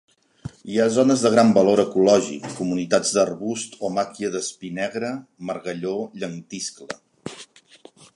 Hi 0.75 0.77
ha 0.83 0.93
zones 0.93 1.25
de 1.25 1.29
gran 1.33 1.51
valor 1.57 1.81
ecològic, 1.83 2.47
comunitats 2.61 3.11
d'arbust 3.17 3.77
o 3.89 3.91
màquia 3.99 4.31
d'espí 4.37 4.73
negre, 4.79 5.13
margalló, 5.51 5.93
llentiscle. 6.23 6.91